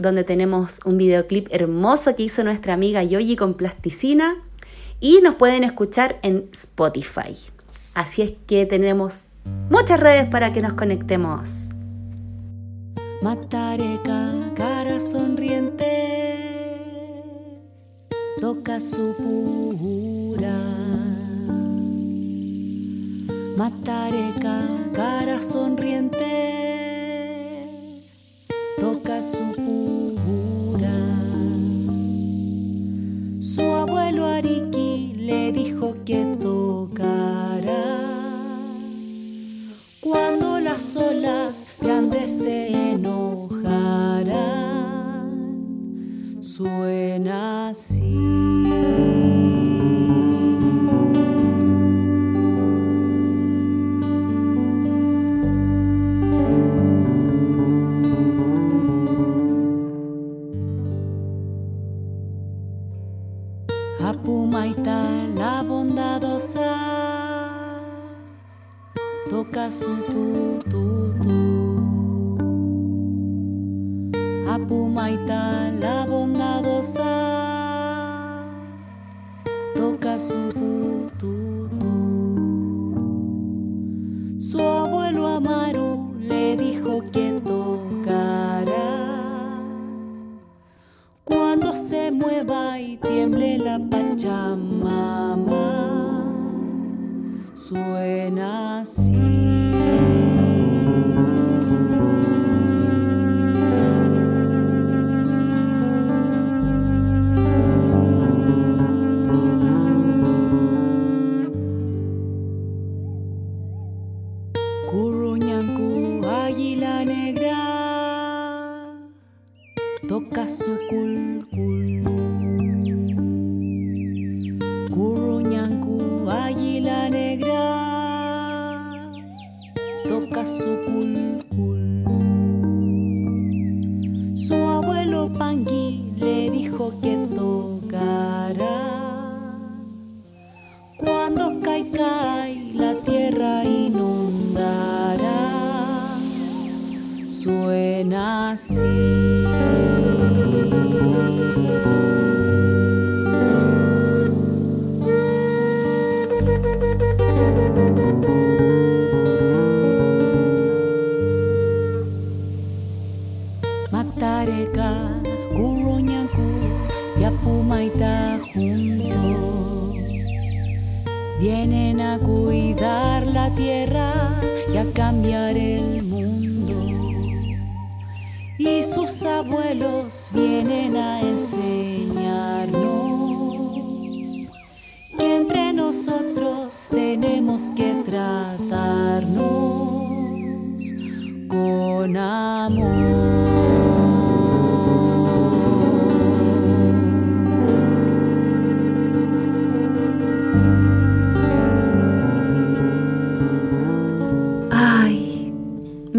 [0.01, 4.43] donde tenemos un videoclip hermoso que hizo nuestra amiga Yoyi con plasticina
[4.99, 7.37] y nos pueden escuchar en Spotify.
[7.93, 9.25] Así es que tenemos
[9.69, 11.69] muchas redes para que nos conectemos.
[13.21, 15.85] Matareca, cara sonriente,
[18.39, 20.57] toca su pura.
[23.57, 24.61] Matareca,
[24.93, 26.25] cara sonriente,
[28.79, 29.90] toca su pura.
[33.81, 37.83] Abuelo Ariki le dijo que tocara
[39.99, 44.33] cuando las olas grandes se enojarán.
[46.41, 49.10] Suena así.
[65.41, 66.69] La bondadosa
[69.27, 71.37] toca su tututu.
[74.55, 77.13] Apumaita la bondadosa
[79.73, 81.33] toca su tututu.
[84.37, 88.89] Su abuelo Amaru le dijo que tocara
[91.23, 94.60] cuando se mueva y tiemble la Pachamama,
[97.61, 99.50] suena así.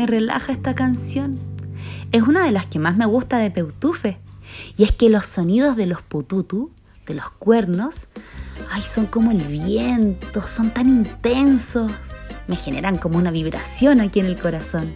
[0.07, 1.39] Relaja esta canción.
[2.13, 4.19] Es una de las que más me gusta de Peutufe.
[4.77, 6.71] Y es que los sonidos de los pututu,
[7.07, 8.07] de los cuernos,
[8.71, 11.91] ay, son como el viento, son tan intensos.
[12.49, 14.93] Me generan como una vibración aquí en el corazón.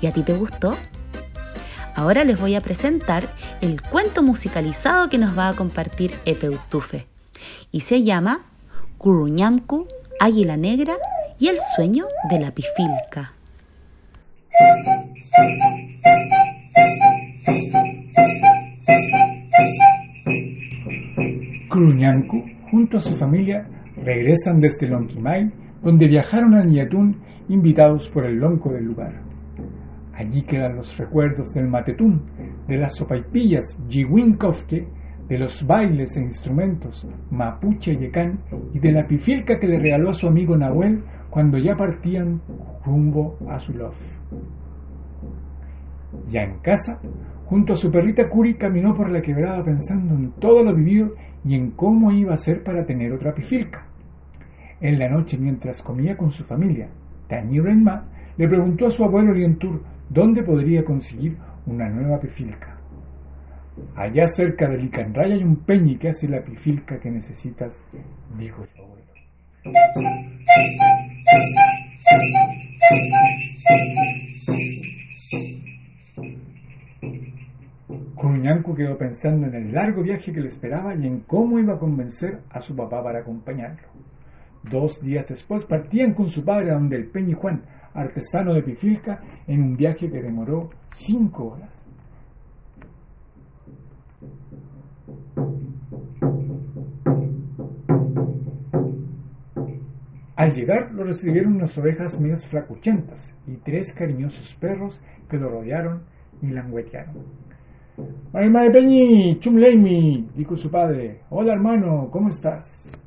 [0.00, 0.76] ¿Y a ti te gustó?
[1.94, 3.26] Ahora les voy a presentar
[3.62, 7.06] el cuento musicalizado que nos va a compartir Epeutufe.
[7.72, 8.42] Y se llama
[8.98, 9.88] Curuñamcu,
[10.20, 10.96] Águila Negra
[11.38, 13.35] y el sueño de la pifilca.
[21.68, 23.68] Cruñancu, junto a su familia,
[24.02, 25.52] regresan desde Lonquimay,
[25.82, 29.22] donde viajaron a Niatún invitados por el lonco del lugar.
[30.14, 32.22] Allí quedan los recuerdos del matetún,
[32.66, 34.88] de las sopaipillas Yiwinkofke,
[35.28, 38.40] de los bailes e instrumentos mapuche yecán
[38.72, 42.40] y de la pifilca que le regaló a su amigo Nahuel cuando ya partían
[42.86, 44.18] rumbo a su loft.
[46.28, 47.00] Ya en casa,
[47.44, 51.14] junto a su perrita Curi caminó por la quebrada pensando en todo lo vivido
[51.44, 53.86] y en cómo iba a ser para tener otra pifilca.
[54.80, 56.88] En la noche, mientras comía con su familia,
[57.28, 62.76] Tañi Renma le preguntó a su abuelo Lientur dónde podría conseguir una nueva pifilca.
[63.94, 67.84] Allá cerca de Licanraya hay un peñi que hace la pifilca que necesitas,
[68.38, 69.12] dijo su abuelo.
[78.14, 81.78] Curuñancu quedó pensando en el largo viaje que le esperaba y en cómo iba a
[81.78, 83.88] convencer a su papá para acompañarlo.
[84.62, 87.62] Dos días después partían con su padre a donde el Peñi Juan,
[87.94, 91.85] artesano de Pifilca, en un viaje que demoró cinco horas.
[100.36, 106.02] Al llegar lo recibieron unas ovejas medias flacuchentas y tres cariñosos perros que lo rodearon
[106.42, 107.24] y languetearon.
[108.34, 109.38] ¡Ay, mae Peñi!
[109.40, 110.28] ¡Chumleimi!
[110.36, 111.22] dijo su padre.
[111.30, 113.02] Hola hermano, ¿cómo estás?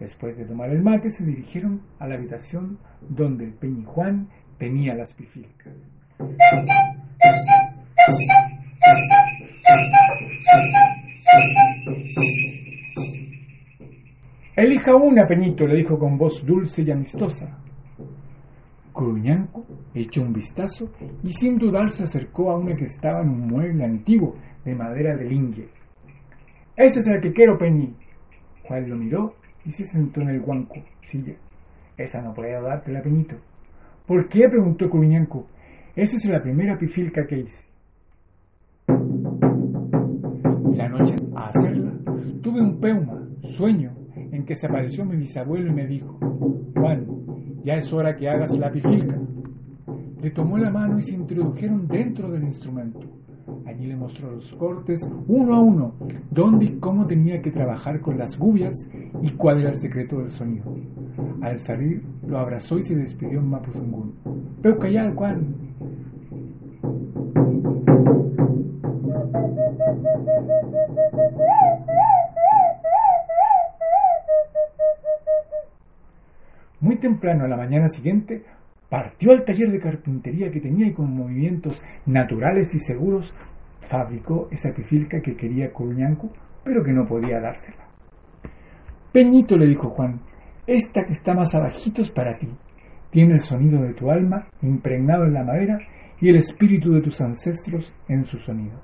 [0.00, 5.12] Después de tomar el mate se dirigieron a la habitación donde Peñi Juan tenía las
[5.12, 5.74] pifilcas.
[14.56, 17.58] Elija una, Peñito, le dijo con voz dulce y amistosa.
[18.90, 20.90] Curuñanco echó un vistazo
[21.22, 24.34] y sin dudar se acercó a una que estaba en un mueble antiguo
[24.64, 25.68] de madera de lingue.
[26.74, 27.94] Esa es la que quiero, Peñi.
[28.66, 29.34] Juan lo miró
[29.66, 31.34] y se sentó en el guanco, silla.
[31.98, 33.36] Esa no puedo dártela, Peñito.
[34.06, 34.48] ¿Por qué?
[34.48, 35.46] preguntó Curuñanco.
[35.94, 37.66] Esa es la primera pifilca que hice.
[40.74, 41.92] La noche a hacerla,
[42.42, 44.05] tuve un peuma, sueño,
[44.36, 46.18] en que se apareció mi bisabuelo y me dijo,
[46.76, 47.06] Juan,
[47.64, 49.18] ya es hora que hagas la pifilca.
[50.20, 53.00] Le tomó la mano y se introdujeron dentro del instrumento.
[53.64, 55.94] Allí le mostró los cortes uno a uno,
[56.30, 58.74] dónde y cómo tenía que trabajar con las gubias
[59.22, 60.64] y cuál era el secreto del sonido.
[61.40, 64.14] Al salir, lo abrazó y se despidió en Mapuzungún.
[64.62, 65.65] Pero callar, Juan.
[76.80, 78.44] Muy temprano a la mañana siguiente,
[78.88, 83.34] partió al taller de carpintería que tenía y con movimientos naturales y seguros
[83.80, 86.30] fabricó esa pifilca que quería Coruñanco,
[86.64, 87.86] pero que no podía dársela.
[89.12, 90.20] Peñito, le dijo Juan,
[90.66, 92.48] esta que está más abajito es para ti.
[93.10, 95.78] Tiene el sonido de tu alma impregnado en la madera
[96.20, 98.80] y el espíritu de tus ancestros en su sonido.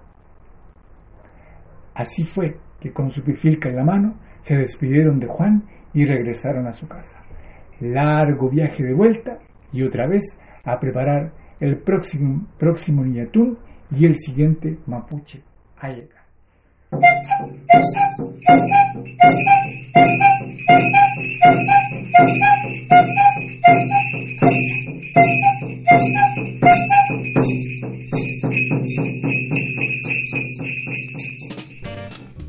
[1.94, 6.66] Así fue que con su pifilca en la mano se despidieron de Juan y regresaron
[6.66, 7.20] a su casa.
[7.82, 9.38] Largo viaje de vuelta
[9.72, 13.58] y otra vez a preparar el próximo, próximo Niñatún
[13.90, 15.42] y el siguiente Mapuche
[15.78, 16.22] a llegar.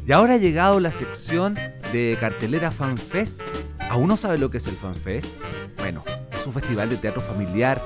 [0.06, 1.56] Y ahora ha llegado la sección
[1.94, 3.40] de cartelera FanFest.
[3.90, 5.28] ¿Aún no sabe lo que es el FanFest?
[5.78, 7.82] Bueno, es un festival de teatro familiar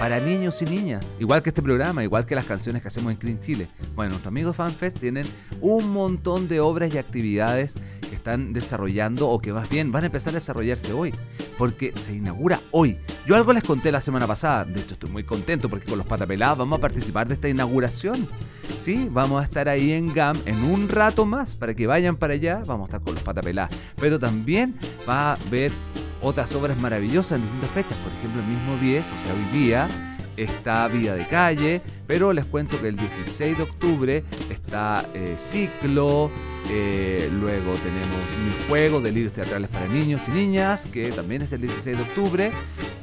[0.00, 3.18] para niños y niñas, igual que este programa, igual que las canciones que hacemos en
[3.18, 3.68] Clean Chile.
[3.94, 5.26] Bueno, nuestros amigos FanFest tienen
[5.60, 7.74] un montón de obras y actividades
[8.08, 11.14] que están desarrollando o que más bien van a empezar a desarrollarse hoy,
[11.58, 12.96] porque se inaugura hoy.
[13.26, 16.06] Yo algo les conté la semana pasada, de hecho estoy muy contento porque con los
[16.06, 18.26] patapelados vamos a participar de esta inauguración.
[18.78, 22.32] Sí, vamos a estar ahí en GAM en un rato más para que vayan para
[22.32, 24.76] allá, vamos a estar con los patapelados, pero también
[25.06, 25.72] va a haber
[26.22, 27.98] otras obras maravillosas en distintas fechas.
[27.98, 29.88] Por ejemplo, el mismo 10, o sea, hoy día
[30.36, 36.30] está Vida de Calle, pero les cuento que el 16 de octubre está eh, Ciclo,
[36.70, 41.60] eh, luego tenemos Mi Fuego, Delirios Teatrales para Niños y Niñas, que también es el
[41.60, 42.52] 16 de octubre.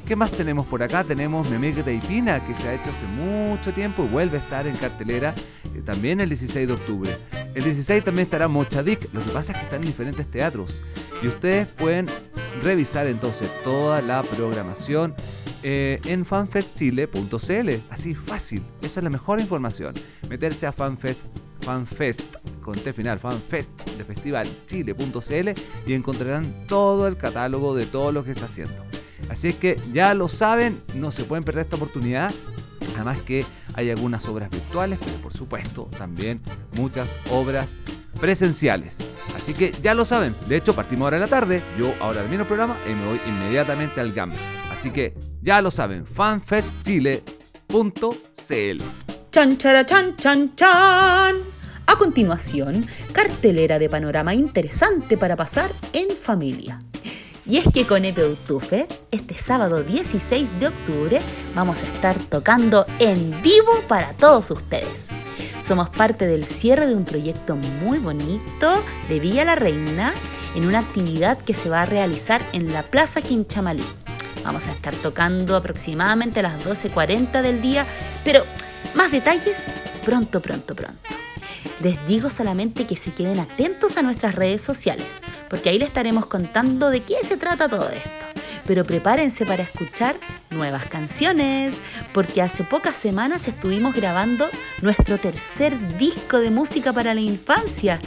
[0.06, 1.04] ¿Qué más tenemos por acá?
[1.04, 4.66] Tenemos Mi Amiga Taipina, que se ha hecho hace mucho tiempo y vuelve a estar
[4.66, 5.36] en cartelera
[5.76, 7.18] eh, también el 16 de octubre.
[7.54, 10.82] El 16 también estará Mochadik, lo que pasa es que están en diferentes teatros.
[11.22, 12.08] Y ustedes pueden
[12.62, 15.16] revisar entonces toda la programación
[15.64, 17.70] eh, en fanfestchile.cl.
[17.90, 19.94] Así fácil, esa es la mejor información.
[20.30, 21.26] Meterse a fanfest,
[21.62, 22.22] fanfest
[22.62, 25.50] con T final, fanfest de festival chile.cl
[25.86, 28.76] y encontrarán todo el catálogo de todo lo que está haciendo.
[29.30, 32.34] Así es que ya lo saben, no se pueden perder esta oportunidad.
[32.96, 36.42] Además que hay algunas obras virtuales, pero por supuesto también
[36.76, 37.78] muchas obras
[38.20, 38.98] presenciales.
[39.36, 42.44] Así que ya lo saben, de hecho partimos ahora en la tarde, yo ahora termino
[42.44, 44.32] el programa y me voy inmediatamente al GAM.
[44.72, 48.84] Así que ya lo saben, fanfestchile.cl.
[49.32, 51.36] Chan, chara, chan, chan, chan.
[51.90, 56.80] A continuación, cartelera de panorama interesante para pasar en familia.
[57.50, 61.20] Y es que con Epeutufe, este sábado 16 de octubre,
[61.56, 65.08] vamos a estar tocando en vivo para todos ustedes.
[65.62, 70.14] Somos parte del cierre de un proyecto muy bonito de Villa La Reina
[70.56, 73.86] en una actividad que se va a realizar en la Plaza Quinchamalí.
[74.44, 77.86] Vamos a estar tocando aproximadamente a las 12.40 del día,
[78.26, 78.44] pero
[78.94, 79.64] más detalles
[80.04, 81.00] pronto, pronto, pronto.
[81.80, 86.26] Les digo solamente que se queden atentos a nuestras redes sociales, porque ahí les estaremos
[86.26, 88.10] contando de qué se trata todo esto.
[88.66, 90.16] Pero prepárense para escuchar
[90.50, 91.76] nuevas canciones,
[92.14, 94.48] porque hace pocas semanas estuvimos grabando
[94.82, 98.00] nuestro tercer disco de música para la infancia.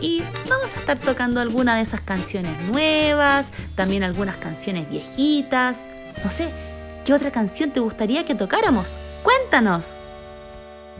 [0.00, 5.82] Y vamos a estar tocando algunas de esas canciones nuevas, también algunas canciones viejitas.
[6.22, 6.50] No sé,
[7.04, 8.96] ¿qué otra canción te gustaría que tocáramos?
[9.22, 10.04] Cuéntanos.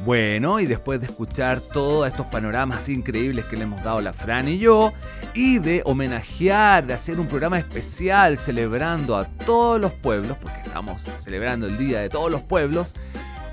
[0.02, 4.48] Bueno, y después de escuchar todos estos panoramas increíbles que le hemos dado la Fran
[4.48, 4.92] y yo,
[5.34, 11.08] y de homenajear, de hacer un programa especial celebrando a todos los pueblos, porque estamos
[11.20, 12.94] celebrando el Día de todos los pueblos,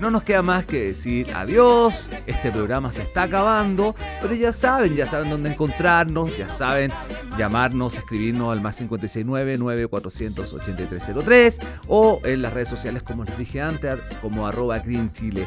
[0.02, 4.96] no nos queda más que decir adiós, este programa se está acabando, pero ya saben,
[4.96, 6.90] ya saben dónde encontrarnos, ya saben
[7.38, 14.44] llamarnos, escribirnos al más 569-948303 o en las redes sociales como les dije antes, como
[14.46, 15.46] arroba Green Chile.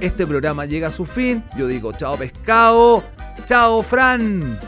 [0.00, 3.02] Este programa llega a su fin, yo digo chao pescado,
[3.46, 4.60] chao Fran.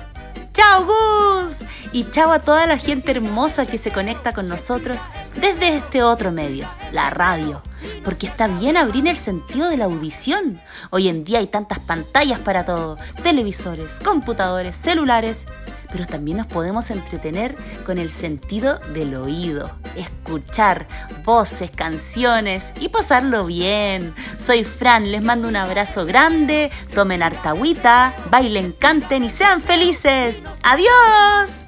[0.52, 1.58] ¡Chao Gus!
[1.92, 5.00] Y chao a toda la gente hermosa que se conecta con nosotros
[5.36, 7.62] desde este otro medio, la radio.
[8.04, 10.60] Porque está bien abrir el sentido de la audición.
[10.90, 15.46] Hoy en día hay tantas pantallas para todo, televisores, computadores, celulares.
[15.90, 17.56] Pero también nos podemos entretener
[17.86, 20.86] con el sentido del oído, escuchar
[21.24, 24.14] voces, canciones y pasarlo bien.
[24.38, 30.42] Soy Fran, les mando un abrazo grande, tomen harta agüita, bailen, canten y sean felices.
[30.62, 31.67] ¡Adiós!